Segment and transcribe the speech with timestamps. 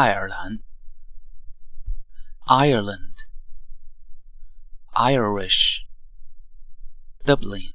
[0.00, 0.60] 爱尔兰
[2.46, 3.16] ，Ireland,
[4.92, 5.88] Irish,
[7.24, 7.74] Dublin。